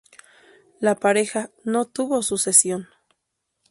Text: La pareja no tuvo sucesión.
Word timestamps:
La 0.79 0.95
pareja 0.95 1.51
no 1.63 1.85
tuvo 1.85 2.23
sucesión. 2.23 2.87